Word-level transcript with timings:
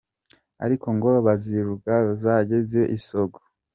Ariko 0.65 0.87
ngo 0.95 1.11
bazirunge 1.25 1.95
zange 2.23 2.55
zibe 2.67 2.85
isogo 2.97 3.39